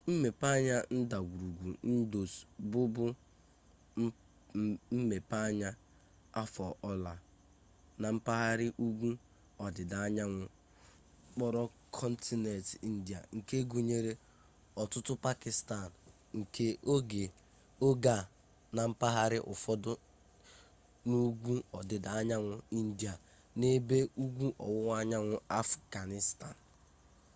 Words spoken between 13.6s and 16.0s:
gụnyere ọtụtụ pakistan